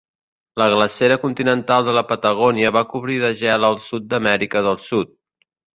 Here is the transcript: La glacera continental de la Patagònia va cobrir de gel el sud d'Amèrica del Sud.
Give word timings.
La 0.61 0.65
glacera 0.73 1.17
continental 1.25 1.85
de 1.89 1.95
la 1.99 2.03
Patagònia 2.13 2.73
va 2.81 2.85
cobrir 2.95 3.21
de 3.27 3.33
gel 3.45 3.71
el 3.73 3.81
sud 3.91 4.13
d'Amèrica 4.15 4.69
del 4.71 4.85
Sud. 4.93 5.19